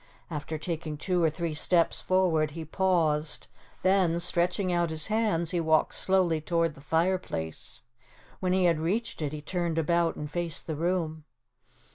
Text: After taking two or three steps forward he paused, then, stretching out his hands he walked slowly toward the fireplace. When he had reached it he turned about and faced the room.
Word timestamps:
After 0.31 0.57
taking 0.57 0.97
two 0.97 1.21
or 1.23 1.29
three 1.29 1.53
steps 1.53 2.01
forward 2.01 2.49
he 2.57 2.65
paused, 2.65 3.45
then, 3.83 4.19
stretching 4.19 4.73
out 4.73 4.89
his 4.89 5.09
hands 5.13 5.51
he 5.51 5.59
walked 5.59 5.93
slowly 5.93 6.41
toward 6.41 6.73
the 6.73 6.81
fireplace. 6.81 7.83
When 8.39 8.51
he 8.51 8.65
had 8.65 8.79
reached 8.79 9.21
it 9.21 9.31
he 9.31 9.43
turned 9.43 9.77
about 9.77 10.15
and 10.15 10.25
faced 10.27 10.65
the 10.65 10.75
room. 10.75 11.25